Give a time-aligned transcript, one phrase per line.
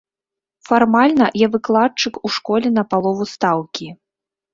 [0.69, 3.87] Фармальна, я выкладчык у школе на палову стаўкі.